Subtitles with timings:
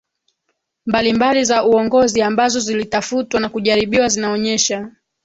[0.85, 4.91] mbalimbali za uongozi ambazo zilitafutwa na kujaribiwa zinaonyesha